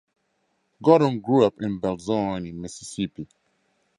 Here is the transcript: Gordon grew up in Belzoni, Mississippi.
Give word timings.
Gordon 0.81 1.19
grew 1.19 1.45
up 1.45 1.61
in 1.61 1.79
Belzoni, 1.79 2.51
Mississippi. 2.51 3.27